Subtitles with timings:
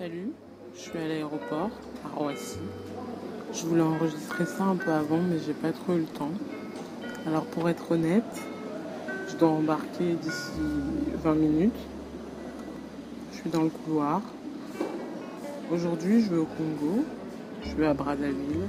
[0.00, 0.32] Salut,
[0.74, 1.68] je suis à l'aéroport
[2.06, 2.56] à Roissy.
[3.52, 6.30] Je voulais enregistrer ça un peu avant, mais j'ai pas trop eu le temps.
[7.26, 8.40] Alors pour être honnête,
[9.28, 10.58] je dois embarquer d'ici
[11.22, 11.80] 20 minutes.
[13.30, 14.22] Je suis dans le couloir.
[15.70, 17.04] Aujourd'hui, je vais au Congo.
[17.62, 18.68] Je vais à Brazzaville.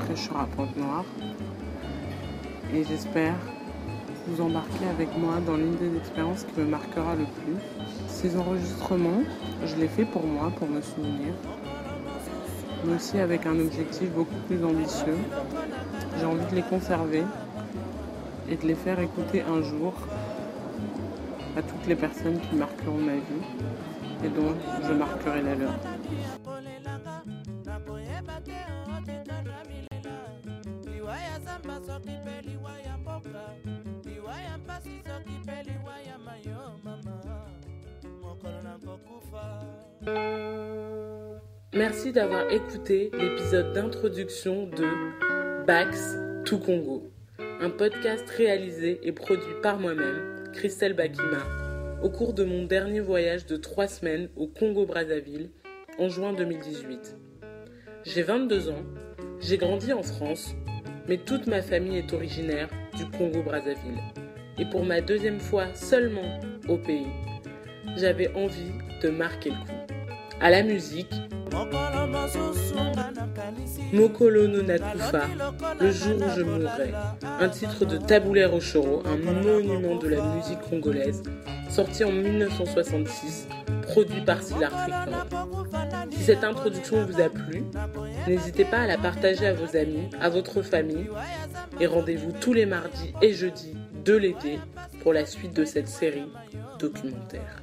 [0.00, 1.04] Après, je serai à Pointe-Noire.
[2.74, 3.36] Et j'espère
[4.26, 7.56] vous embarquer avec moi dans l'une des expériences qui me marquera le plus.
[8.08, 9.22] Ces enregistrements,
[9.64, 11.34] je les fais pour moi, pour me souvenir,
[12.84, 15.18] mais aussi avec un objectif beaucoup plus ambitieux.
[16.18, 17.24] J'ai envie de les conserver
[18.48, 19.94] et de les faire écouter un jour
[21.56, 23.44] à toutes les personnes qui marqueront ma vie
[24.24, 24.54] et dont
[24.86, 25.72] je marquerai la leur.
[41.74, 47.12] Merci d'avoir écouté l'épisode d'introduction de Bax to Congo,
[47.60, 51.46] un podcast réalisé et produit par moi-même, Christelle Bakima,
[52.02, 55.50] au cours de mon dernier voyage de trois semaines au Congo-Brazzaville
[55.98, 57.16] en juin 2018.
[58.04, 58.82] J'ai 22 ans,
[59.40, 60.56] j'ai grandi en France,
[61.08, 64.00] mais toute ma famille est originaire du Congo-Brazzaville.
[64.58, 67.06] Et pour ma deuxième fois seulement au pays,
[67.96, 69.94] j'avais envie de marquer le coup.
[70.40, 71.12] À la musique,
[73.92, 75.28] Mokolo no Nakufa,
[75.80, 76.92] Le jour où je mourrai,
[77.40, 81.22] un titre de Taboulé Rochoro, un monument de la musique congolaise,
[81.68, 83.48] sorti en 1966,
[83.82, 84.72] produit par Silar.
[86.10, 87.64] Si cette introduction vous a plu,
[88.26, 91.10] n'hésitez pas à la partager à vos amis, à votre famille,
[91.80, 94.58] et rendez-vous tous les mardis et jeudis de l'été
[95.02, 96.30] pour la suite de cette série
[96.78, 97.62] documentaire.